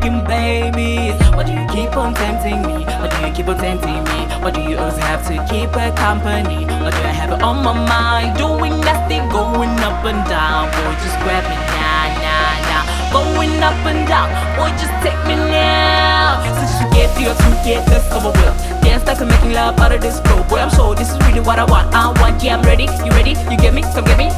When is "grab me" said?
11.20-11.56